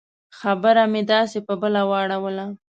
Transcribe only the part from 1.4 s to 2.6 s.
په بله واړوله.